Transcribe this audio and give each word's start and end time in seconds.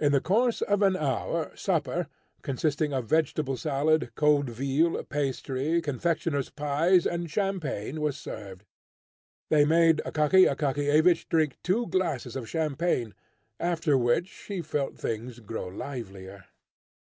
In 0.00 0.10
the 0.10 0.20
course 0.20 0.62
of 0.62 0.82
an 0.82 0.96
hour, 0.96 1.52
supper, 1.54 2.08
consisting 2.42 2.92
of 2.92 3.08
vegetable 3.08 3.56
salad, 3.56 4.10
cold 4.16 4.50
veal, 4.50 5.00
pastry, 5.04 5.80
confectioner's 5.80 6.50
pies, 6.50 7.06
and 7.06 7.30
champagne, 7.30 8.00
was 8.00 8.16
served. 8.16 8.64
They 9.50 9.64
made 9.64 9.98
Akaky 10.04 10.52
Akakiyevich 10.52 11.28
drink 11.28 11.56
two 11.62 11.86
glasses 11.86 12.34
of 12.34 12.48
champagne, 12.50 13.14
after 13.60 13.96
which 13.96 14.46
he 14.48 14.60
felt 14.60 14.98
things 14.98 15.38
grow 15.38 15.68
livelier. 15.68 16.46